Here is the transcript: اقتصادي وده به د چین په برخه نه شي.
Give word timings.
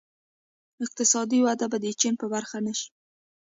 اقتصادي 0.83 1.39
وده 1.45 1.65
به 1.71 1.77
د 1.83 1.85
چین 2.01 2.13
په 2.21 2.25
برخه 2.33 2.57
نه 2.65 2.73
شي. 2.79 2.89